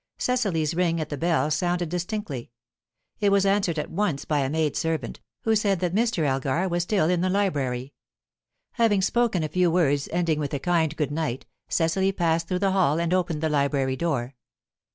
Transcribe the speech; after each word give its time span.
Cecily's 0.17 0.73
ring 0.73 0.99
at 0.99 1.09
the 1.09 1.15
bell 1.17 1.51
sounded 1.51 1.89
distinctly; 1.89 2.49
it 3.19 3.31
was 3.31 3.45
answered 3.45 3.77
at 3.77 3.91
once 3.91 4.25
by 4.25 4.39
a 4.39 4.49
maid 4.49 4.75
servant, 4.75 5.19
who 5.43 5.55
said 5.55 5.79
that 5.79 5.93
Mr. 5.93 6.23
Elgar 6.23 6.67
was 6.67 6.81
still 6.81 7.07
in 7.07 7.21
the 7.21 7.29
library. 7.29 7.93
Having 8.71 9.03
spoken 9.03 9.43
a 9.43 9.47
few 9.47 9.69
words, 9.69 10.09
ending 10.11 10.39
with 10.39 10.55
a 10.55 10.59
kind 10.59 10.97
good 10.97 11.11
night, 11.11 11.45
Cecily 11.69 12.11
passed 12.11 12.47
through 12.47 12.57
the 12.57 12.71
hall 12.71 12.99
and 12.99 13.13
opened 13.13 13.41
the 13.41 13.47
library 13.49 13.95
door. 13.95 14.33